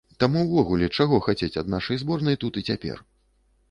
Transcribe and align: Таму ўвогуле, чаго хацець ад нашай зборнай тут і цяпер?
Таму 0.21 0.39
ўвогуле, 0.45 0.89
чаго 0.97 1.21
хацець 1.27 1.53
ад 1.65 1.71
нашай 1.77 2.03
зборнай 2.07 2.43
тут 2.47 2.53
і 2.63 2.69
цяпер? 2.73 3.09